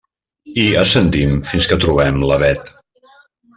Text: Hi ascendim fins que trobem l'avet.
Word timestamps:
Hi 0.61 0.63
ascendim 0.83 1.37
fins 1.51 1.69
que 1.73 1.79
trobem 1.85 2.19
l'avet. 2.33 2.75